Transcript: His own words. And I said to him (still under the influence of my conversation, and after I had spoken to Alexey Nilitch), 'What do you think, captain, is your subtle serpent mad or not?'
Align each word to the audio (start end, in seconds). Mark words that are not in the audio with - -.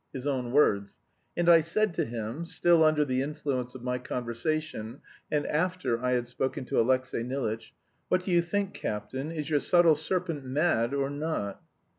His 0.13 0.25
own 0.25 0.51
words. 0.51 0.97
And 1.37 1.47
I 1.47 1.61
said 1.61 1.93
to 1.93 2.05
him 2.05 2.43
(still 2.43 2.83
under 2.83 3.05
the 3.05 3.21
influence 3.21 3.75
of 3.75 3.83
my 3.83 3.99
conversation, 3.99 4.99
and 5.31 5.45
after 5.45 6.03
I 6.03 6.13
had 6.13 6.27
spoken 6.27 6.65
to 6.65 6.79
Alexey 6.79 7.21
Nilitch), 7.23 7.71
'What 8.07 8.23
do 8.23 8.31
you 8.31 8.41
think, 8.41 8.73
captain, 8.73 9.29
is 9.29 9.51
your 9.51 9.59
subtle 9.59 9.93
serpent 9.93 10.43
mad 10.43 10.95
or 10.95 11.11
not?' 11.11 11.61